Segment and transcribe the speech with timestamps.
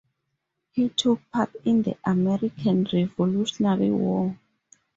[0.71, 4.35] He took part in the American Revolutionary War.